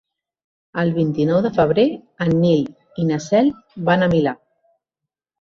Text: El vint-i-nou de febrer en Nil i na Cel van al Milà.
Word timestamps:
El 0.83 0.93
vint-i-nou 0.95 1.41
de 1.47 1.51
febrer 1.57 1.83
en 2.25 2.33
Nil 2.39 2.65
i 3.05 3.07
na 3.11 3.21
Cel 3.27 3.53
van 3.91 4.09
al 4.09 4.13
Milà. 4.17 4.35